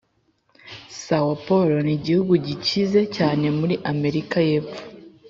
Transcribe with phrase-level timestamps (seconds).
[1.03, 4.81] são paulo nigihugu gikize cyane muri amerika yepfo.